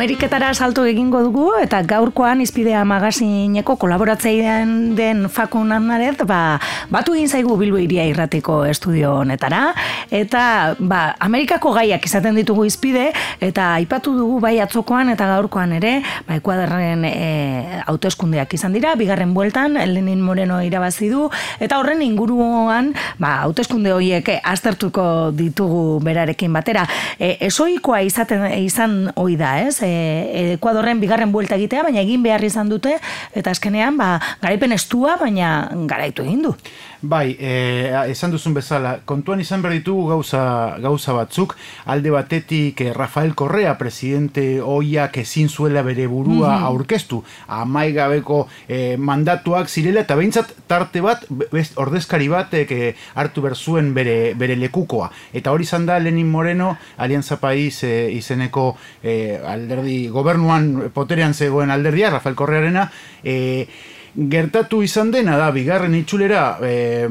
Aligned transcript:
Ameriketara 0.00 0.54
salto 0.54 0.86
egingo 0.88 1.18
dugu 1.20 1.42
eta 1.60 1.82
gaurkoan 1.84 2.40
izpidea 2.40 2.86
magazineko 2.88 3.74
kolaboratzeidean 3.76 4.94
den 4.96 5.26
fakun 5.28 5.74
naret, 5.84 6.22
ba, 6.24 6.56
batu 6.88 7.12
egin 7.12 7.28
zaigu 7.28 7.58
bilbo 7.60 7.76
iria 7.76 8.06
irratiko 8.08 8.62
estudio 8.64 9.10
honetara 9.18 9.74
eta 10.08 10.44
ba, 10.78 11.00
Amerikako 11.20 11.74
gaiak 11.76 12.06
izaten 12.08 12.38
ditugu 12.40 12.64
izpide 12.64 13.10
eta 13.44 13.74
aipatu 13.74 14.14
dugu 14.16 14.38
bai 14.40 14.54
atzokoan 14.64 15.10
eta 15.12 15.26
gaurkoan 15.34 15.76
ere 15.76 15.92
ba, 16.24 16.38
ekuadarren 16.38 17.04
e, 17.04 17.82
autoeskundeak 17.84 18.56
izan 18.56 18.72
dira, 18.72 18.94
bigarren 18.96 19.36
bueltan 19.36 19.76
Lenin 19.92 20.24
Moreno 20.24 20.62
irabazi 20.64 21.10
du 21.12 21.28
eta 21.60 21.76
horren 21.76 22.00
inguruan 22.00 22.94
ba, 23.20 23.34
autoeskunde 23.50 23.92
horiek 23.92 24.32
aztertuko 24.40 25.04
ditugu 25.36 26.00
berarekin 26.08 26.56
batera. 26.56 26.88
E, 27.20 27.34
esoikoa 27.52 28.00
izaten 28.08 28.48
izan 28.64 28.98
ohi 29.20 29.36
da, 29.36 29.58
ez? 29.60 29.89
E, 29.90 30.54
Ekuadorren 30.56 31.00
bigarren 31.02 31.32
buelta 31.32 31.58
egitea, 31.58 31.84
baina 31.88 32.02
egin 32.04 32.22
behar 32.24 32.44
izan 32.46 32.70
dute, 32.70 32.96
eta 33.36 33.54
azkenean, 33.54 33.98
ba, 34.00 34.14
garaipen 34.42 34.76
estua, 34.76 35.16
baina 35.20 35.70
garaitu 35.90 36.26
egin 36.26 36.42
du. 36.48 36.54
Bai, 37.02 37.34
e, 37.40 37.88
esan 38.12 38.28
duzun 38.28 38.52
bezala, 38.52 38.98
kontuan 39.08 39.40
izan 39.40 39.62
behar 39.64 39.72
ditugu 39.72 40.02
gauza, 40.10 40.76
gauza 40.84 41.14
batzuk, 41.16 41.54
alde 41.88 42.10
batetik 42.12 42.82
eh, 42.84 42.90
Rafael 42.92 43.32
Correa, 43.34 43.78
presidente 43.78 44.60
oiak 44.60 45.16
ezin 45.22 45.48
zuela 45.48 45.80
bere 45.80 46.06
burua 46.06 46.50
mm 46.50 46.60
-hmm. 46.60 46.66
aurkeztu, 46.66 47.22
amaigabeko 47.48 48.48
e, 48.68 48.98
mandatuak 48.98 49.68
zirela, 49.68 50.02
eta 50.02 50.14
behintzat 50.14 50.52
tarte 50.66 51.00
bat, 51.00 51.24
best, 51.30 51.78
ordezkari 51.78 52.28
batek 52.28 52.70
e, 52.70 52.94
hartu 53.14 53.40
berzuen 53.40 53.94
bere, 53.94 54.34
bere 54.34 54.56
lekukoa. 54.56 55.10
Eta 55.32 55.52
hori 55.52 55.64
izan 55.64 55.86
da 55.86 55.98
Lenin 55.98 56.28
Moreno, 56.28 56.76
Alianza 56.98 57.40
País 57.40 57.82
e, 57.82 58.12
izeneko 58.12 58.76
e, 59.02 59.40
alderdi, 59.40 60.08
gobernuan 60.08 60.90
poterean 60.92 61.32
zegoen 61.32 61.70
alderdia, 61.70 62.10
Rafael 62.10 62.36
Correarena, 62.36 62.90
e, 63.24 63.66
gertatu 64.14 64.82
izan 64.82 65.10
dena 65.10 65.36
da 65.38 65.50
bigarren 65.54 65.94
itxulera 65.94 66.58
e, 66.62 67.08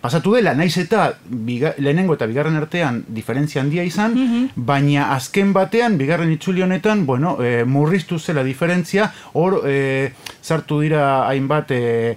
pasatu 0.00 0.34
dela 0.34 0.54
naiz 0.56 0.76
eta 0.80 1.10
lehenengo 1.78 2.16
eta 2.16 2.26
bigarren 2.26 2.56
artean 2.56 3.02
diferentzia 3.08 3.62
handia 3.62 3.84
izan 3.84 4.14
mhm. 4.14 4.46
baina 4.56 5.10
azken 5.14 5.52
batean 5.52 5.98
bigarren 5.98 6.32
itxuli 6.32 6.62
honetan 6.62 7.04
bueno, 7.06 7.36
e, 7.42 7.64
murriztu 7.64 8.18
zela 8.18 8.44
diferentzia 8.44 9.10
hor 9.34 9.60
e, 9.68 10.12
sartu 10.44 10.82
dira 10.84 11.26
hainbat 11.26 11.72
e, 11.72 12.16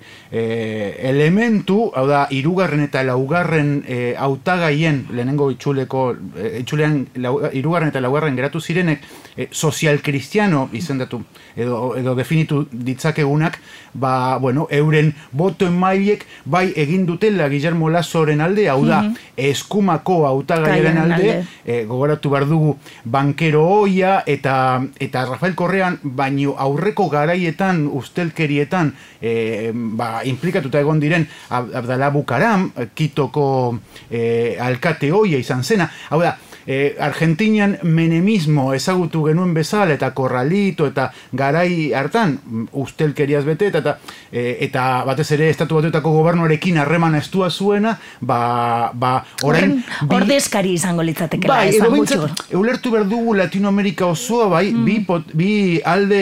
elementu 1.10 1.92
hau 1.96 2.06
da 2.10 2.26
irugarren 2.36 2.84
eta 2.84 3.04
laugarren 3.08 3.72
e, 3.88 4.16
autagaien 4.20 5.06
lehenengo 5.16 5.50
itxuleko 5.56 6.04
e, 6.36 6.60
itxulean 6.62 7.06
irugarren 7.54 7.94
eta 7.94 8.04
laugarren 8.04 8.36
geratu 8.36 8.60
zirenek 8.60 9.06
e, 9.38 9.48
sozial 9.52 10.02
kristiano 10.04 10.68
izendatu 10.76 11.22
edo, 11.56 11.96
edo 11.96 12.16
definitu 12.20 12.66
ditzakegunak 12.72 13.62
ba, 13.94 14.38
bueno, 14.38 14.68
euren 14.70 15.14
boto 15.32 15.70
mailek 15.72 16.26
bai 16.46 16.72
egin 16.76 17.06
dutela 17.08 17.48
Guillermo 17.50 17.90
Lazoren 17.90 18.42
alde, 18.42 18.68
hau 18.70 18.86
da, 18.86 19.02
mm 19.02 19.14
-hmm. 19.14 19.18
eskumako 19.38 20.28
autagaiaren 20.28 20.98
alde, 20.98 21.14
alde. 21.16 21.46
E, 21.66 21.86
gogoratu 21.86 22.30
behar 22.30 22.48
dugu 22.48 22.78
bankero 23.04 23.66
oia 23.66 24.24
eta, 24.26 24.84
eta 25.00 25.26
Rafael 25.26 25.56
Korrean, 25.56 26.00
baino 26.04 26.56
aurreko 26.58 27.10
garaietan, 27.10 27.88
ustelkerietan, 28.18 28.94
e, 29.22 29.72
ba, 29.74 30.24
implikatuta 30.26 30.82
egon 30.82 31.00
diren 31.00 31.28
Abdala 31.50 32.10
Bukaram, 32.10 32.72
kitoko 32.98 33.78
e, 34.10 34.58
alkate 34.60 35.12
oia 35.14 35.38
izan 35.38 35.64
zena, 35.64 35.90
hau 36.10 36.22
da, 36.22 36.36
e, 36.68 36.96
Argentinian 37.00 37.78
menemismo 37.84 38.74
ezagutu 38.76 39.24
genuen 39.26 39.54
bezala 39.56 39.96
eta 39.96 40.12
korralito 40.12 40.88
eta 40.92 41.08
garai 41.32 41.94
hartan 41.96 42.36
ustelkeriaz 42.78 43.46
bete 43.48 43.72
eta 43.72 43.98
e, 44.32 44.58
eta 44.68 45.06
batez 45.08 45.30
ere 45.38 45.50
estatu 45.50 45.80
batuetako 45.80 46.12
gobernuarekin 46.20 46.78
harreman 46.84 47.16
estua 47.16 47.50
zuena 47.50 47.96
ba, 48.20 48.92
ba 48.94 49.14
orain 49.48 49.80
ordezkari 50.10 50.76
izango 50.76 51.06
litzateke 51.08 51.48
bai, 51.48 51.72
edo 51.78 51.90
bintzat, 51.96 52.46
eulertu 52.52 52.92
berdugu 52.92 53.38
Latinoamerika 53.40 54.12
osoa 54.12 54.50
bai, 54.52 54.66
mm. 54.74 54.86
bi, 54.86 55.00
pot, 55.08 55.34
bi 55.38 55.52
alde 55.86 56.22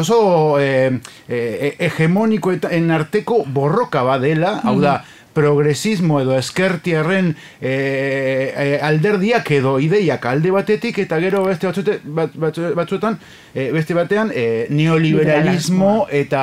oso 0.00 0.20
e, 0.58 1.00
e, 1.28 1.74
hegemoniko 1.86 2.52
eta 2.56 2.72
en 2.72 2.90
arteko 2.94 3.44
borroka 3.44 4.02
badela, 4.06 4.60
hau 4.64 4.78
da 4.80 4.98
mm 4.98 5.19
progresismo 5.40 6.20
edo 6.20 6.36
eskertiarren 6.36 7.32
e, 7.60 7.72
e, 7.72 8.66
alderdiak 8.84 9.50
edo 9.56 9.78
ideiak 9.80 10.26
alde 10.28 10.52
batetik 10.52 11.00
eta 11.06 11.18
gero 11.22 11.42
beste 11.46 11.70
batzute, 11.70 11.98
bat, 12.04 12.36
batzuetan 12.76 13.16
e, 13.54 13.70
beste 13.72 13.96
batean 13.96 14.32
e, 14.34 14.46
neoliberalismo 14.70 16.06
eta 16.22 16.42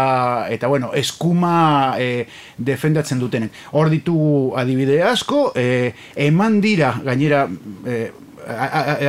eta 0.53 0.69
bueno, 0.71 0.91
eskuma 0.97 1.95
e, 2.01 2.25
defendatzen 2.57 3.21
dutenek. 3.21 3.53
Hor 3.77 3.91
ditugu 3.93 4.55
adibide 4.57 5.03
asko, 5.05 5.51
e, 5.55 5.93
eman 6.27 6.61
dira 6.63 6.95
gainera 7.05 7.45
e, 7.85 8.07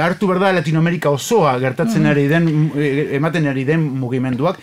hartu 0.03 0.29
berda 0.29 0.53
Latinoamerika 0.53 1.11
osoa 1.15 1.57
gertatzen 1.63 2.03
mm. 2.03 2.11
ari 2.13 2.29
den 2.29 2.49
ematen 3.19 3.47
ari 3.47 3.65
den 3.65 3.85
mugimenduak 4.01 4.59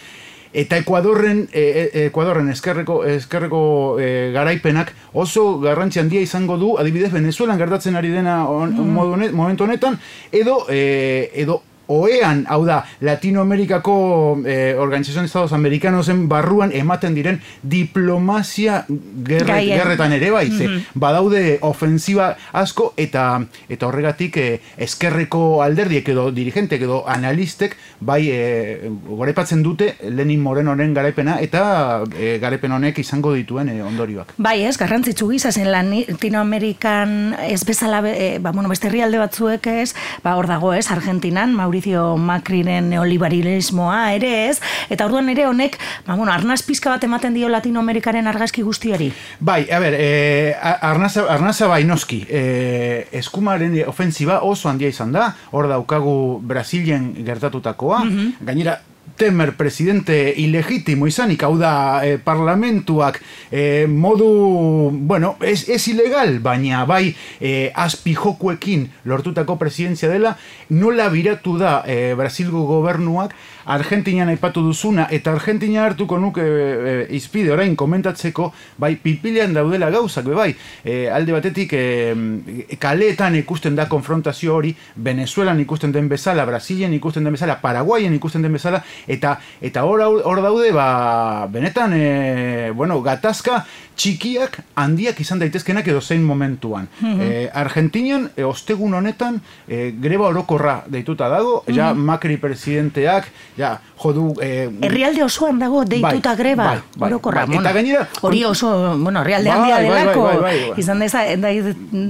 eta 0.56 0.80
Ekuadorren 0.80 1.46
e, 1.52 1.62
e, 1.62 2.06
Ekuadorren 2.08 2.50
eskerreko 2.54 3.02
eskerreko 3.18 3.62
e, 4.00 4.10
garaipenak 4.36 4.94
oso 5.14 5.60
garrantzi 5.60 6.00
handia 6.00 6.24
izango 6.24 6.58
du 6.58 6.76
adibidez 6.80 7.12
Venezuelan 7.14 7.60
gertatzen 7.60 7.96
ari 8.00 8.14
dena 8.16 8.44
on, 8.50 8.74
mm. 8.74 9.32
momentu 9.36 9.68
honetan 9.68 10.00
edo 10.32 10.64
edo 10.72 11.62
oean, 11.88 12.46
hau 12.50 12.64
da, 12.66 12.84
Latinoamerikako 13.02 14.42
eh, 14.46 14.76
Organización 14.78 15.24
de 15.24 15.28
Estados 15.28 15.54
Americanosen 15.54 16.28
barruan 16.30 16.72
ematen 16.74 17.16
diren 17.16 17.42
diplomazia 17.64 18.86
gerret, 19.26 19.70
gerretan 19.70 20.14
ere 20.14 20.32
bai, 20.32 20.50
mm 20.50 20.84
badaude 20.96 21.60
ofensiba 21.66 22.36
asko 22.56 22.94
eta 22.98 23.24
eta 23.70 23.88
horregatik 23.88 24.38
eh, 24.38 24.62
eskerreko 24.82 25.62
alderdiek 25.64 26.08
edo 26.10 26.30
dirigentek 26.32 26.82
edo 26.88 27.02
analistek 27.10 27.76
bai 28.00 28.22
eh, 28.32 28.90
gorepatzen 29.08 29.64
dute 29.64 29.96
Lenin 30.10 30.42
Morenoren 30.42 30.94
garaipena 30.94 31.38
eta 31.44 32.04
eh, 32.18 32.38
garaipen 32.42 32.74
honek 32.76 33.00
izango 33.02 33.34
dituen 33.36 33.70
eh, 33.70 33.80
ondorioak. 33.86 34.34
Bai 34.42 34.58
ez, 34.68 34.76
garrantzitsu 34.80 35.28
gizazen 35.32 35.70
Latinoamerikan 35.72 37.36
ez 37.46 37.64
bezala, 37.68 38.02
eh, 38.10 38.38
ba, 38.42 38.52
bueno, 38.56 38.70
beste 38.72 38.90
herrialde 38.90 39.20
batzuek 39.22 39.68
ez, 39.72 39.94
ba, 40.24 40.36
hor 40.40 40.50
dago 40.50 40.74
ez, 40.74 40.86
Argentinan, 40.92 41.54
Mauri 41.56 41.75
Mauricio 41.76 42.16
Macriren 42.16 42.88
neoliberilismoa 42.88 44.14
ere 44.16 44.48
ez, 44.48 44.62
eta 44.88 45.04
orduan 45.10 45.28
ere 45.34 45.44
honek, 45.50 45.76
ba, 46.06 46.16
bueno, 46.16 46.32
arnaz 46.32 46.62
pizka 46.64 46.94
bat 46.94 47.04
ematen 47.04 47.36
dio 47.36 47.50
Latinoamerikaren 47.52 48.32
argazki 48.32 48.64
guztiari? 48.64 49.10
Bai, 49.44 49.66
a 49.68 49.80
ber, 49.84 49.98
eh, 50.00 50.56
arnaza, 50.56 51.26
arnaza 51.28 51.68
bai 51.68 51.84
noski, 51.84 52.24
eh, 52.30 53.10
eskumaren 53.12 53.76
ofensiba 53.88 54.40
oso 54.48 54.70
handia 54.70 54.88
izan 54.88 55.12
da, 55.12 55.34
hor 55.52 55.68
daukagu 55.68 56.40
Brasilien 56.42 57.12
gertatutakoa, 57.26 58.04
mm 58.06 58.34
gainera, 58.46 58.80
Temer 59.16 59.56
presidente 59.56 60.34
ilegitimo 60.36 61.08
izanik, 61.08 61.44
hau 61.48 61.56
da 61.56 62.04
eh, 62.04 62.18
parlamentuak 62.20 63.22
eh, 63.50 63.88
modu, 63.88 64.92
bueno, 64.92 65.38
ez, 65.40 65.70
ez 65.70 65.80
ilegal, 65.88 66.42
baina 66.44 66.84
bai 66.86 67.16
eh, 67.40 67.72
azpijokuekin 67.74 68.90
lortutako 69.08 69.56
presidentzia 69.56 70.12
dela, 70.12 70.36
nola 70.70 71.08
biratu 71.14 71.56
da 71.58 71.78
eh, 71.88 72.12
Brasilgo 72.18 72.66
gobernuak 72.68 73.32
Argentinian 73.66 74.30
aipatu 74.30 74.62
duzuna, 74.62 75.08
eta 75.10 75.32
Argentina 75.34 75.86
hartuko 75.86 76.20
nuke 76.22 76.44
e, 76.46 76.94
izpide 77.18 77.50
orain 77.54 77.74
komentatzeko, 77.76 78.52
bai, 78.78 78.94
pilpilean 79.02 79.56
daudela 79.58 79.90
gauzak, 79.94 80.28
bai, 80.38 80.52
e, 80.86 81.08
alde 81.10 81.34
batetik 81.34 81.74
e, 81.74 82.76
kaleetan 82.82 83.40
ikusten 83.42 83.76
da 83.78 83.88
konfrontazio 83.90 84.54
hori, 84.56 84.76
Venezuelan 84.96 85.60
ikusten 85.64 85.96
den 85.96 86.10
bezala, 86.12 86.46
Brasilian 86.46 86.94
ikusten 86.94 87.26
den 87.26 87.34
bezala, 87.34 87.58
Paraguayen 87.64 88.14
ikusten 88.14 88.46
den 88.46 88.54
bezala, 88.54 88.84
eta 89.08 89.40
eta 89.62 89.86
hor, 89.86 90.02
hor 90.02 90.42
daude, 90.42 90.72
ba, 90.72 91.48
benetan, 91.52 91.94
e, 91.96 92.72
bueno, 92.76 93.02
gatazka, 93.02 93.64
txikiak 93.96 94.60
handiak 94.76 95.20
izan 95.24 95.40
daitezkenak 95.40 95.88
edo 95.88 96.02
zein 96.02 96.24
momentuan. 96.24 96.90
Mm 97.00 97.34
Argentinian, 97.56 98.30
e, 98.36 98.44
ostegun 98.44 98.94
honetan, 98.98 99.40
e, 99.68 99.94
greba 100.02 100.28
orokorra 100.28 100.82
deituta 100.92 101.30
dago, 101.32 101.64
mm 101.66 101.76
ja 101.76 101.94
Macri 101.94 102.38
presidenteak, 102.38 103.28
ja, 103.58 103.76
jodu... 104.02 104.34
E, 104.44 104.68
herrialde 104.86 105.24
osoan 105.24 105.60
dago 105.60 105.84
deituta 105.88 106.34
bai, 106.34 106.40
greba 106.40 106.66
bai, 106.68 106.80
bai, 106.98 107.10
orokorra. 107.10 107.46
Bai, 107.48 107.60
eta 107.60 107.74
gainera... 107.76 108.04
Hori 108.22 108.44
oso, 108.46 108.70
bueno, 108.98 109.22
herrialde 109.22 109.50
bai, 109.50 109.58
handia 109.58 109.80
delako, 109.84 110.24
bai, 110.28 110.38
bai, 110.44 110.56
bai, 110.70 110.80
izan 110.84 111.00
da, 111.00 111.54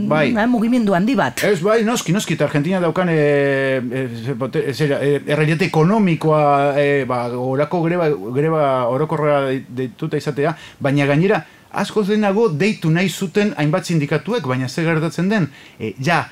bai. 0.10 0.26
da, 0.34 0.48
mugimendu 0.50 0.98
handi 0.98 1.16
bat. 1.18 1.44
Ez, 1.46 1.60
bai, 1.66 1.84
noski, 1.88 2.14
noski, 2.16 2.38
eta 2.38 2.48
Argentina 2.50 2.82
daukan 2.84 3.10
e, 3.14 3.20
e, 3.86 5.14
erraiete 5.26 5.70
ekonomikoa, 5.70 6.46
e, 6.82 6.85
ba, 7.08 7.26
orako 7.38 7.82
greba, 7.86 8.10
greba 8.36 8.64
orokorra 8.92 9.42
deituta 9.70 10.18
izatea, 10.18 10.56
baina 10.80 11.06
gainera, 11.10 11.44
asko 11.72 12.04
denago 12.08 12.48
deitu 12.50 12.90
nahi 12.92 13.10
zuten 13.10 13.54
hainbat 13.58 13.86
sindikatuek, 13.86 14.48
baina 14.48 14.68
ze 14.70 14.84
gertatzen 14.88 15.30
den, 15.30 15.50
e, 15.80 15.94
ja, 16.00 16.26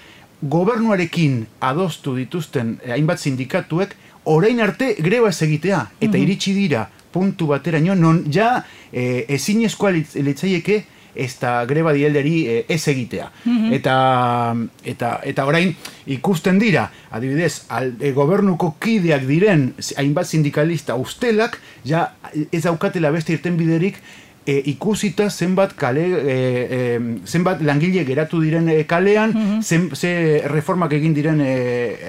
gobernuarekin 0.43 1.45
adostu 1.63 2.15
dituzten 2.17 2.77
hainbat 2.87 3.19
sindikatuek 3.19 3.95
orain 4.25 4.59
arte 4.63 4.93
greba 4.99 5.29
ez 5.31 5.41
egitea 5.45 5.79
eta 6.03 6.17
iritsi 6.19 6.53
dira 6.55 6.85
puntu 7.13 7.47
bateraino 7.47 7.95
non 7.95 8.23
ja 8.31 8.63
eh, 8.91 9.23
ezinezkoa 9.29 9.91
litz- 9.95 10.19
litzaieke 10.23 10.83
ez 11.15 11.31
da 11.39 11.65
greba 11.69 11.93
dielderi 11.93 12.35
eh, 12.47 12.65
ez 12.67 12.81
egitea. 12.87 13.29
eta, 13.73 13.95
eta, 14.83 15.19
eta 15.23 15.45
orain 15.45 15.73
ikusten 16.05 16.59
dira, 16.59 16.89
adibidez, 17.11 17.65
al, 17.69 17.93
e, 17.99 18.11
gobernuko 18.11 18.75
kideak 18.79 19.27
diren 19.27 19.73
hainbat 19.97 20.27
sindikalista 20.27 20.95
ustelak, 20.99 21.59
ja 21.85 22.09
ez 22.51 22.63
daukatela 22.63 23.11
beste 23.11 23.33
irten 23.33 23.57
biderik 23.57 24.01
e, 24.45 24.61
ikusita 24.73 25.29
zenbat 25.29 25.73
kale 25.75 26.01
e, 26.03 26.35
e, 26.77 26.99
zenbat 27.25 27.61
langile 27.61 28.03
geratu 28.05 28.41
diren 28.41 28.67
e, 28.69 28.83
kalean 28.85 29.33
zen, 29.63 29.89
ze 29.95 30.41
reformak 30.51 30.91
egin 30.93 31.13
diren 31.13 31.39
e, 31.41 31.53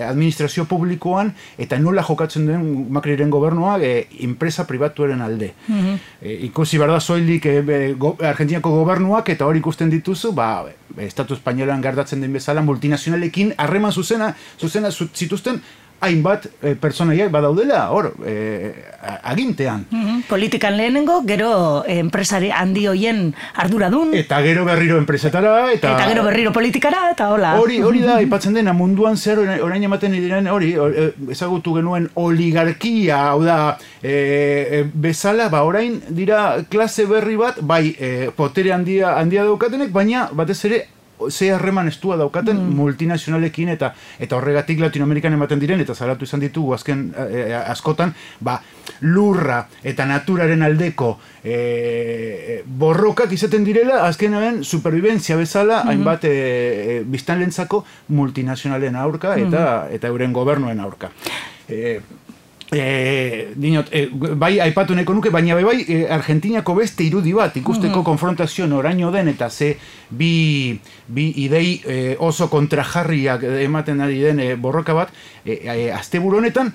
administrazio 0.08 0.64
publikoan 0.64 1.32
eta 1.58 1.78
nola 1.78 2.02
jokatzen 2.02 2.46
den 2.46 2.86
Macriren 2.90 3.30
gobernua 3.30 3.78
e, 3.82 4.06
enpresa 4.20 4.66
pribatuaren 4.66 5.22
alde. 5.22 5.52
E, 6.22 6.32
ikusi 6.48 6.78
behar 6.78 6.90
da 6.96 7.00
soilik 7.00 7.46
e, 7.46 7.94
go, 7.98 8.16
Argentinako 8.20 8.70
gobernuak 8.80 9.28
eta 9.28 9.46
hori 9.46 9.58
ikusten 9.62 9.90
dituzu 9.90 10.32
ba, 10.32 10.66
Estatu 10.98 11.34
Espainolan 11.34 11.80
gertatzen 11.82 12.20
den 12.20 12.32
bezala 12.32 12.62
multinazionalekin 12.62 13.54
harreman 13.58 13.92
zuzena 13.92 14.34
zuzena 14.60 14.90
zu- 14.90 15.08
zituzten 15.14 15.60
hainbat 16.04 16.46
e, 16.62 16.74
pertsonaiak 16.74 17.30
badaudela 17.32 17.86
hor 17.90 18.12
e, 18.26 18.74
agintean. 19.22 19.86
Mhm. 19.90 20.13
Politikan 20.34 20.74
lehenengo, 20.76 21.22
gero 21.22 21.84
eh, 21.86 22.00
enpresari 22.02 22.48
handi 22.50 22.88
hoien 22.90 23.20
arduradun, 23.54 24.10
eta 24.18 24.40
gero 24.42 24.64
berriro 24.66 24.96
enpresetara 24.98 25.52
eta, 25.70 25.92
eta 25.94 26.08
gero 26.10 26.24
berriro 26.26 26.50
politikara, 26.52 27.04
eta 27.12 27.28
hola. 27.30 27.52
Hori, 27.60 27.76
hori 27.86 28.00
da, 28.02 28.16
aipatzen 28.22 28.56
dena 28.58 28.72
munduan 28.74 29.14
zer 29.16 29.38
orain- 29.38 29.84
ematen 29.86 30.10
diren 30.18 30.48
hori, 30.50 30.72
o- 30.76 30.88
e, 30.90 31.04
ezagutu 31.30 31.76
genuen 31.76 32.08
oligarkia, 32.18 33.20
hau 33.30 33.44
da, 33.46 33.78
e, 34.02 34.82
bezala, 35.06 35.46
ba 35.54 35.62
orain 35.62 36.00
dira 36.10 36.64
klase 36.68 37.06
berri 37.06 37.36
bat, 37.38 37.62
bai, 37.62 37.94
e, 37.94 38.30
potere 38.34 38.72
handia, 38.74 39.14
handia 39.20 39.44
daukatenek, 39.46 39.92
baina 39.94 40.26
batez 40.32 40.58
ere 40.66 40.82
ze 41.30 41.50
harreman 41.52 41.88
estua 41.88 42.16
daukaten 42.16 42.60
multinazionalekin 42.76 43.68
eta 43.74 43.92
eta 44.18 44.36
horregatik 44.36 44.80
Latinoamerikan 44.80 45.32
ematen 45.32 45.60
diren 45.60 45.80
eta 45.80 45.94
zaratu 45.94 46.24
izan 46.24 46.40
ditugu 46.40 46.74
azken 46.74 47.06
e, 47.30 47.44
askotan 47.54 48.14
ba, 48.40 48.58
lurra 49.00 49.64
eta 49.82 50.06
naturaren 50.08 50.62
aldeko 50.62 51.18
e, 51.44 52.62
borrokak 52.66 53.32
izaten 53.32 53.64
direla 53.64 54.04
azkenean 54.08 54.62
superviventzia 54.64 55.36
bezala 55.36 55.82
hainbat 55.88 56.24
e, 56.28 57.02
biztanlentzako 57.06 57.84
multinazionalen 58.08 58.96
aurka 58.96 59.36
eta 59.40 59.64
eta 59.90 60.12
euren 60.12 60.32
gobernuen 60.32 60.80
aurka. 60.80 61.10
E, 61.68 62.00
E, 62.74 63.52
dinot, 63.54 63.86
e, 63.94 64.08
bai 64.10 64.58
aipatu 64.58 64.96
nahiko 64.96 65.14
nuke, 65.14 65.30
baina 65.30 65.54
bai, 65.54 65.62
bai 65.62 66.06
Argentinako 66.10 66.74
beste 66.80 67.04
irudi 67.06 67.30
bat 67.36 67.54
ikusteko 67.56 68.02
konfrontazio 68.02 68.66
noraino 68.66 69.12
den 69.14 69.30
eta 69.30 69.48
ze 69.50 69.76
bi, 70.10 70.74
bi 71.06 71.28
idei 71.44 71.80
e, 71.86 72.16
oso 72.18 72.48
kontrajarriak 72.50 73.44
ematen 73.62 74.00
ari 74.02 74.18
den 74.26 74.40
e, 74.40 74.54
borroka 74.56 74.94
bat, 74.94 75.14
e, 75.44 75.60
e, 75.62 75.92
asteburu 75.94 76.42
honetan 76.42 76.72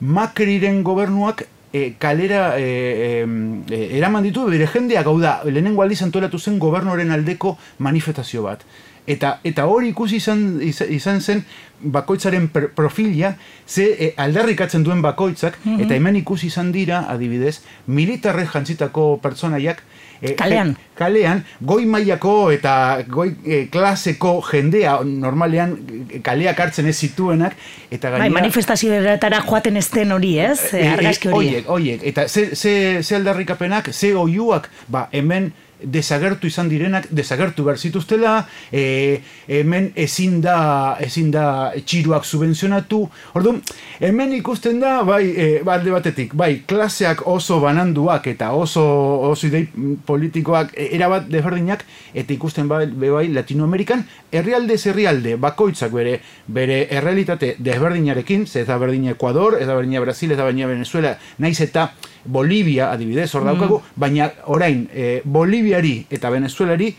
Macriren 0.00 0.82
gobernuak 0.82 1.44
e, 1.72 1.94
kalera 1.98 2.58
e, 2.58 3.24
e, 3.70 3.82
eraman 3.98 4.24
ditu 4.24 4.44
bere 4.50 4.66
jendeak 4.66 5.06
hau 5.06 5.18
da, 5.20 5.40
lehenengo 5.44 5.82
aldiz 5.82 6.02
antolatu 6.02 6.38
zen 6.38 6.58
gobernoren 6.58 7.12
aldeko 7.14 7.56
manifestazio 7.78 8.42
bat. 8.48 8.64
Eta, 9.06 9.40
eta 9.42 9.64
hori 9.66 9.88
ikusi 9.90 10.16
izan, 10.22 10.60
izan, 10.62 11.20
zen 11.20 11.44
bakoitzaren 11.82 12.48
per- 12.48 12.68
profilia, 12.70 13.32
ze 13.66 13.88
e, 13.98 14.12
aldarrikatzen 14.16 14.84
duen 14.86 15.00
bakoitzak, 15.02 15.56
eta 15.80 15.94
hemen 15.96 16.16
ikusi 16.20 16.46
izan 16.46 16.70
dira, 16.72 17.00
adibidez, 17.10 17.56
militarre 17.86 18.44
jantzitako 18.46 19.16
pertsonaiak, 19.22 19.82
e, 20.22 20.36
Kalean. 20.38 20.68
je- 20.76 20.94
kalean, 20.94 21.42
goi 21.60 21.84
mailako 21.86 22.52
eta 22.54 23.02
goi 23.10 23.32
e, 23.44 23.66
klaseko 23.74 24.36
jendea, 24.52 25.00
normalean 25.02 25.74
e, 26.08 26.20
kaleak 26.22 26.60
hartzen 26.60 26.86
ez 26.86 26.94
zituenak, 27.02 27.56
eta 27.90 28.08
Bai, 28.10 28.20
gainera... 28.20 28.38
manifestazioetara 28.40 29.42
joaten 29.48 29.76
ez 29.82 29.88
den 29.90 30.12
hori, 30.12 30.36
ez? 30.38 30.60
E, 30.72 30.84
E, 30.84 30.88
argazki 30.94 31.28
hori. 31.28 31.48
Oiek, 31.56 31.68
oiek. 31.68 32.06
Eta 32.12 32.28
ze, 32.28 32.54
ze, 32.54 33.02
ze 33.02 33.16
aldarrikapenak, 33.18 33.90
ze 33.92 34.14
oiuak, 34.14 34.70
ba, 34.86 35.08
hemen 35.10 35.50
desagertu 35.84 36.46
izan 36.46 36.68
direnak, 36.70 37.08
desagertu 37.10 37.64
behar 37.66 37.78
zituztela, 37.78 38.34
e, 38.72 39.22
hemen 39.48 39.90
ezin 39.96 40.40
da, 40.44 40.96
ezin 41.00 41.30
da 41.34 41.72
txiruak 41.76 42.26
subvenzionatu. 42.28 43.02
Orduan, 43.38 43.60
hemen 44.00 44.34
ikusten 44.36 44.80
da, 44.82 45.00
bai, 45.06 45.22
e, 45.32 45.48
alde 45.66 45.94
batetik, 45.94 46.36
bai, 46.38 46.62
klaseak 46.68 47.26
oso 47.30 47.60
bananduak 47.62 48.26
eta 48.32 48.52
oso, 48.56 48.84
oso 49.30 49.48
idei 49.48 49.66
politikoak 50.06 50.76
e, 50.76 50.90
erabat 50.96 51.28
desberdinak, 51.32 51.84
eta 52.14 52.34
ikusten 52.34 52.68
bai, 52.70 52.86
bai 52.86 53.26
Latinoamerikan, 53.32 54.04
herrialde 54.32 54.78
herrialde, 54.78 55.36
bakoitzak 55.40 55.92
bere, 55.92 56.18
bere 56.46 56.86
errealitate 56.90 57.56
desberdinarekin, 57.58 58.46
ez 58.46 58.66
da 58.68 58.78
berdina 58.78 59.12
Ecuador, 59.16 59.58
ez 59.60 59.66
da 59.66 59.76
berdina 59.76 60.00
Brasil, 60.00 60.32
ez 60.32 60.38
da 60.38 60.46
berdina 60.48 60.70
Venezuela, 60.70 61.16
naiz 61.38 61.60
eta 61.60 61.90
Bolivia, 62.24 62.90
adibidez, 62.92 63.34
hor 63.34 63.44
daukagu, 63.44 63.80
baina 63.96 64.30
orain, 64.46 64.86
e, 64.92 65.22
Boliviari 65.24 66.06
eta 66.10 66.30
Venezuelari 66.30 66.94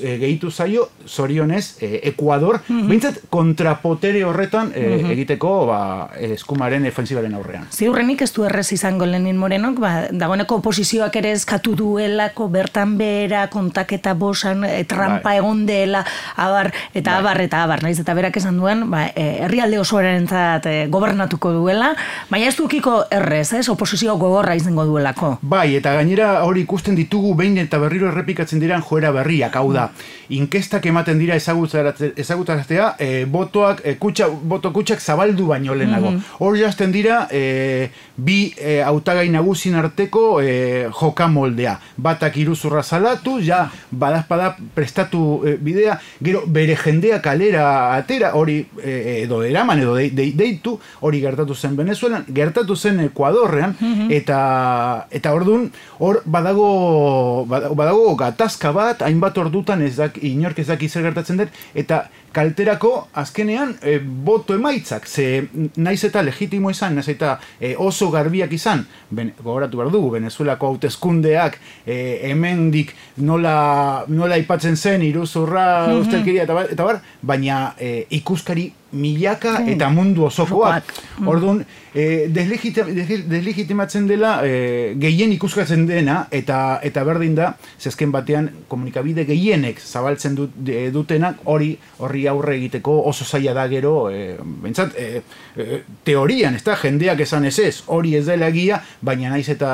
e, 0.00 0.16
gehitu 0.18 0.50
zaio, 0.50 0.88
zorionez, 1.06 1.76
e, 1.80 2.00
Ecuador, 2.10 2.60
behintzat 2.68 3.24
kontrapotere 3.30 4.24
horretan 4.24 4.72
e, 4.74 4.84
egiteko 5.14 5.52
ba, 5.68 5.80
eskumaren 6.18 6.86
ofensibaren 6.88 7.34
aurrean. 7.34 7.66
Ziurrenik 7.72 8.22
ez 8.26 8.30
du 8.34 8.44
errez 8.46 8.66
izango 8.76 9.06
Lenin 9.06 9.38
Morenok, 9.40 9.80
ba, 9.82 9.92
dagoeneko 10.12 10.60
oposizioak 10.62 11.16
ere 11.20 11.32
eskatu 11.34 11.74
duelako 11.78 12.48
bertan 12.52 12.96
behera 13.00 13.46
kontaketa 13.52 14.14
bosan, 14.18 14.64
e, 14.68 14.84
trampa 14.88 15.32
Bai. 15.32 15.38
egon 15.38 15.64
dela, 15.66 16.04
abar, 16.36 16.72
eta 16.94 17.18
abar, 17.18 17.40
eta 17.44 17.62
abar, 17.64 17.82
naiz, 17.82 17.98
eta 18.00 18.14
berak 18.14 18.38
esan 18.40 18.58
duen, 18.60 18.86
ba, 18.90 19.06
herrialde 19.14 19.80
osoaren 19.82 20.28
e, 20.30 20.74
gobernatuko 20.90 21.52
duela, 21.52 21.94
baina 22.30 22.48
ez 22.48 22.56
dukiko 22.56 23.02
errez, 23.10 23.52
ez, 23.52 23.68
oposizio 23.68 24.16
gogorra 24.20 24.54
izango 24.56 24.84
duelako. 24.88 25.38
Bai, 25.42 25.74
eta 25.78 25.94
gainera 25.96 26.44
hori 26.44 26.64
ikusten 26.64 26.96
ditugu 26.98 27.34
behin 27.38 27.58
eta 27.62 27.78
berriro 27.82 28.08
errepikatzen 28.10 28.62
diran 28.62 28.82
joera 28.82 29.10
berriak, 29.14 29.56
hau 29.64 29.72
da, 29.72 29.88
inkestak 30.34 30.86
ematen 30.86 31.18
dira 31.20 31.36
ezagutarazte- 31.36 32.12
ezagutaraztea, 32.20 32.94
e, 32.98 33.24
botoak, 33.24 33.80
e, 33.84 33.96
kutsa, 34.00 34.28
boto 34.28 34.72
kutsak 34.72 35.00
zabaldu 35.00 35.46
baino 35.50 35.74
lehenago. 35.74 36.14
Hor 36.38 36.56
jazten 36.60 36.92
dira, 36.92 37.26
e, 37.30 37.90
bi 38.16 38.54
e, 38.56 38.80
hautagai 38.84 39.28
nagusin 39.32 39.74
arteko 39.80 40.40
e, 40.42 40.88
joka 40.92 41.28
moldea. 41.28 41.78
Batak 41.96 42.36
iruzurra 42.40 42.82
salatu, 42.82 43.38
ja, 43.40 43.70
badazpada 43.90 44.56
prestatu 44.74 45.42
e, 45.46 45.56
bidea, 45.60 45.98
gero 46.22 46.44
bere 46.46 46.76
jendea 46.76 47.20
kalera 47.22 47.94
atera, 47.96 48.34
hori 48.34 48.60
e, 48.82 49.22
edo 49.24 49.42
eraman 49.42 49.80
edo 49.80 49.94
de, 49.96 50.10
de, 50.10 50.30
deitu, 50.36 50.78
hori 51.00 51.20
gertatu 51.20 51.54
zen 51.54 51.76
Venezuelan, 51.76 52.24
gertatu 52.28 52.76
zen 52.76 53.00
Ekuadorrean, 53.08 53.76
eta 54.10 55.06
eta 55.10 55.32
ordun 55.34 55.70
hor 55.98 56.20
badago 56.24 57.46
badago, 57.48 58.14
gatazka 58.16 58.72
bat, 58.74 59.02
hainbat 59.02 59.38
ordutan 59.54 59.82
ez 59.86 59.94
dak, 59.96 60.18
inork 60.22 60.58
ez 60.58 60.66
daki 60.68 60.88
zer 60.88 61.06
gertatzen 61.06 61.38
den, 61.38 61.50
eta 61.78 62.04
kalterako 62.34 62.90
azkenean 63.14 63.76
e, 63.82 63.98
boto 64.02 64.56
emaitzak, 64.58 65.06
ze 65.06 65.46
naiz 65.76 66.00
eta 66.04 66.22
legitimo 66.26 66.70
izan, 66.74 66.96
naiz 66.98 67.08
eta 67.12 67.36
e, 67.60 67.74
oso 67.78 68.10
garbiak 68.10 68.52
izan, 68.56 68.84
ben, 69.14 69.32
gogoratu 69.42 69.78
behar 69.78 69.92
dugu, 69.94 70.10
Venezuelako 70.16 70.72
hauteskundeak 70.72 71.58
e, 71.86 71.98
hemendik 72.30 72.94
nola, 73.22 74.04
nola 74.08 74.34
aipatzen 74.40 74.76
zen, 74.76 75.02
iruzurra, 75.06 75.66
ustelkeria, 76.00 76.48
eta, 76.48 76.58
bar- 76.58 76.72
eta 76.74 76.88
bar, 76.90 77.02
baina 77.22 77.60
e, 77.78 78.06
ikuskari 78.18 78.72
milaka 78.94 79.58
eta 79.68 79.88
mundu 79.90 80.24
osokoak. 80.30 80.92
Orduan, 81.26 81.64
e, 81.94 82.26
deslegitim, 82.28 82.90
desle- 82.96 83.22
deslegitimatzen 83.30 84.06
dela 84.08 84.40
e, 84.46 84.94
gehien 85.00 85.32
ikuskatzen 85.36 85.86
dena 85.86 86.26
eta 86.30 86.80
eta 86.82 87.04
berdin 87.06 87.34
da, 87.38 87.52
zezken 87.80 88.12
batean 88.14 88.50
komunikabide 88.68 89.24
gehienek 89.28 89.80
zabaltzen 89.80 90.34
dut, 90.38 90.56
dutenak 90.94 91.42
hori 91.44 91.72
horri 91.98 92.26
aurre 92.30 92.56
egiteko 92.56 92.96
oso 93.10 93.24
zaila 93.24 93.54
da 93.54 93.66
gero, 93.68 94.10
e, 94.10 94.36
bentsat, 94.62 94.94
e, 94.98 95.22
e, 95.56 95.80
teorian, 96.04 96.54
ez 96.54 96.64
da, 96.66 96.76
jendeak 96.80 97.20
esan 97.20 97.44
ez 97.44 97.58
ez, 97.58 97.82
hori 97.86 98.16
ez 98.18 98.26
dela 98.26 98.48
egia, 98.52 98.80
baina 99.02 99.30
naiz 99.30 99.48
eta 99.48 99.70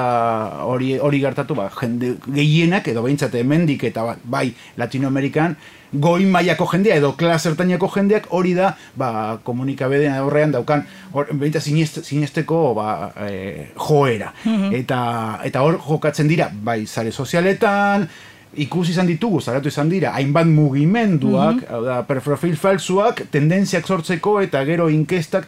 hori 0.66 0.96
hori 0.98 1.20
gertatu, 1.20 1.54
ba, 1.54 1.70
jende 1.80 2.16
gehienak, 2.26 2.88
edo 2.88 3.02
behintzat 3.02 3.34
hemendik 3.34 3.84
eta 3.90 4.04
ba- 4.04 4.18
bai 4.24 4.50
Latinoamerikan, 4.76 5.56
goi 5.92 6.24
mailako 6.26 6.66
jendea 6.72 6.96
edo 6.96 7.12
klas 7.18 7.46
ertainako 7.46 7.88
jendeak 7.94 8.26
hori 8.30 8.54
da 8.54 8.76
ba, 8.96 9.38
komunikabideen 9.42 10.14
aurrean 10.14 10.52
daukan 10.52 10.84
hor, 11.12 11.26
behintzat 11.32 11.62
sinest, 11.62 12.04
sinesteko 12.04 12.74
ba, 12.74 13.12
e, 13.26 13.66
joera 13.76 14.32
eta, 14.72 15.40
eta 15.44 15.62
hor 15.62 15.80
jokatzen 15.88 16.28
dira 16.28 16.50
bai 16.52 16.86
sare 16.86 17.10
sozialetan 17.10 18.08
ikusi 18.54 18.90
izan 18.90 19.06
ditugu, 19.06 19.38
zaratu 19.40 19.68
izan 19.70 19.88
dira, 19.88 20.10
hainbat 20.18 20.46
mugimenduak, 20.46 21.56
Mhm. 21.56 21.66
hau 21.70 21.84
da, 21.84 22.02
perfil 22.02 22.56
falsuak, 22.56 23.22
tendentziak 23.30 23.86
sortzeko 23.86 24.40
eta 24.42 24.64
gero 24.64 24.88
inkestak 24.90 25.46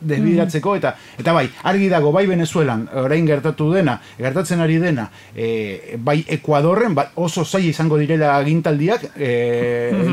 desbideratzeko 0.00 0.76
eta 0.76 0.94
eta 1.18 1.32
bai, 1.32 1.46
argi 1.64 1.88
dago 1.88 2.12
bai 2.12 2.26
Venezuelan 2.26 2.86
orain 3.02 3.26
gertatu 3.26 3.70
dena, 3.72 3.96
gertatzen 4.18 4.60
ari 4.60 4.78
dena, 4.82 5.08
e, 5.34 5.96
bai 5.98 6.18
Ekuadorren 6.36 6.94
bai, 6.94 7.06
oso 7.14 7.44
zaila 7.44 7.70
izango 7.70 7.98
direla 7.98 8.36
agintaldiak, 8.36 9.10
e, 9.16 9.30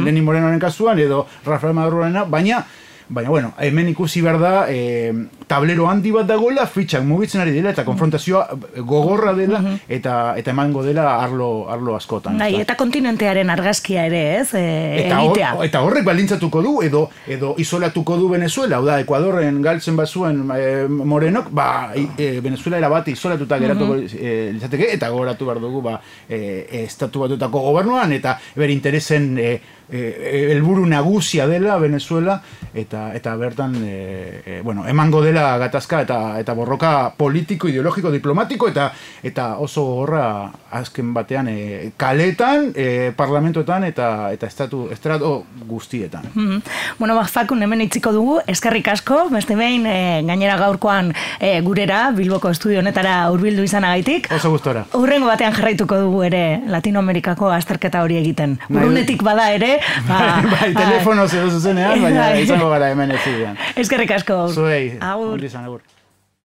Lenin 0.06 0.24
Morenoren 0.24 0.60
kasuan 0.60 1.00
edo 1.00 1.26
Rafael 1.46 1.76
Madurorena, 1.76 2.24
baina 2.26 2.64
Baina, 3.10 3.30
bueno, 3.30 3.54
hemen 3.60 3.90
ikusi 3.90 4.22
behar 4.22 4.40
da, 4.40 4.52
e, 4.72 5.12
tablero 5.48 5.88
handi 5.90 6.12
bat 6.12 6.26
dagoela, 6.28 6.66
fitxak 6.68 7.04
mugitzen 7.04 7.42
ari 7.42 7.52
dela, 7.52 7.70
eta 7.74 7.84
konfrontazioa 7.86 8.48
gogorra 8.88 9.34
dela, 9.34 9.60
eta 9.90 10.34
eta 10.40 10.52
emango 10.52 10.84
dela 10.84 11.22
arlo, 11.24 11.68
arlo 11.70 11.96
askotan. 11.96 12.38
Bai, 12.38 12.56
eta 12.62 12.76
kontinentearen 12.80 13.50
argazkia 13.50 14.06
ere, 14.08 14.24
ez? 14.40 14.54
E, 14.54 14.64
Eta, 15.06 15.20
hor- 15.22 15.66
eta 15.66 15.82
horrek 15.84 16.06
baldintzatuko 16.08 16.62
du 16.62 16.74
edo 16.82 17.10
edo 17.28 17.54
isolatuko 17.58 18.18
du 18.18 18.30
Venezuela, 18.30 18.78
hau 18.78 18.86
da 18.86 19.00
Ekuadorren 19.04 19.62
galtzen 19.62 19.96
bazuen 20.00 20.44
e, 20.56 20.88
Morenok, 20.88 21.50
ba 21.52 21.92
e, 21.96 22.40
Venezuela 22.42 22.78
era 22.78 22.90
bat 22.90 23.08
isolatuta 23.08 23.60
geratuko 23.60 23.96
e, 24.00 24.52
litzateke 24.54 24.90
eta 24.96 25.10
gogoratu 25.10 25.46
behar 25.46 25.60
dugu 25.60 25.82
ba 25.82 26.00
e, 26.30 26.68
estatu 26.84 27.20
batutako 27.26 27.60
gobernuan 27.70 28.14
eta 28.14 28.38
ber 28.56 28.70
interesen 28.70 29.38
e, 29.38 29.60
e, 29.92 30.52
helburu 30.52 30.86
nagusia 30.86 31.48
dela 31.48 31.78
Venezuela 31.78 32.42
eta 32.74 33.14
eta 33.16 33.36
bertan 33.36 33.76
e, 33.84 34.42
e, 34.46 34.62
bueno, 34.62 34.88
emango 34.88 35.22
dela 35.22 35.58
gatazka 35.58 36.02
eta 36.02 36.40
eta 36.40 36.54
borroka 36.54 37.14
politiko, 37.18 37.68
ideologiko, 37.68 38.12
diplomatiko 38.12 38.70
eta 38.70 38.92
eta 39.24 39.58
oso 39.58 39.84
gogorra 39.84 40.52
azken 40.74 41.14
batean 41.14 41.48
e, 41.50 41.92
kaletan, 41.98 42.72
e, 42.76 43.12
parlamentoetan 43.16 43.84
eta 43.86 44.32
eta 44.34 44.48
estatu 44.48 44.88
estrato 44.92 45.46
guztietan. 45.68 46.26
Mhm. 46.34 46.62
Bueno, 47.00 47.16
ba, 47.16 47.26
fakun 47.26 47.62
hemen 47.64 47.82
itziko 47.82 48.12
dugu, 48.12 48.40
eskerrik 48.48 48.88
asko, 48.88 49.28
beste 49.30 49.56
behin, 49.56 49.86
e, 49.86 50.24
gainera 50.26 50.58
gaurkoan 50.58 51.14
e, 51.40 51.60
gurera, 51.62 52.12
Bilboko 52.16 52.50
estudio 52.54 52.80
honetara 52.80 53.30
hurbildu 53.32 53.64
izanagaitik. 53.64 54.30
Oso 54.34 54.52
gustora. 54.54 54.86
Urrengo 54.98 55.30
batean 55.30 55.54
jarraituko 55.54 56.00
dugu 56.02 56.24
ere 56.28 56.44
Latinoamerikako 56.68 57.52
azterketa 57.54 58.04
hori 58.04 58.18
egiten. 58.18 58.58
Urunetik 58.70 59.24
bada 59.26 59.50
ere, 59.54 59.78
ba, 60.08 60.20
bai, 60.52 60.74
telefono 60.74 61.24
edo 61.26 61.50
zuzenean, 61.50 62.02
baina 62.02 62.30
Bai. 62.30 62.44
izango 62.44 62.70
gara 62.70 62.90
hemen 62.94 63.12
ez 63.12 63.20
zidean. 63.24 63.58
Eskerrik 63.76 64.12
asko. 64.20 64.48
Zuei, 64.54 64.98
agur. 65.02 65.40